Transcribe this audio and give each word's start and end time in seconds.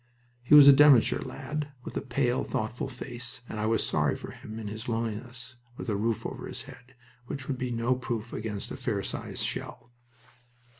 He 0.41 0.55
was 0.55 0.67
a 0.67 0.73
Devonshire 0.73 1.21
lad, 1.21 1.73
with 1.83 1.95
a 1.95 2.01
pale, 2.01 2.43
thoughtful 2.43 2.87
face, 2.87 3.41
and 3.47 3.59
I 3.59 3.67
was 3.67 3.85
sorry 3.85 4.15
for 4.15 4.31
him 4.31 4.57
in 4.57 4.67
his 4.67 4.89
loneliness, 4.89 5.57
with 5.77 5.89
a 5.89 5.95
roof 5.95 6.25
over 6.25 6.47
his 6.47 6.63
head 6.63 6.95
which 7.27 7.47
would 7.47 7.59
be 7.59 7.69
no 7.69 7.93
proof 7.93 8.33
against 8.33 8.71
a 8.71 8.77
fair 8.77 9.03
sized 9.03 9.43
shell. 9.43 9.91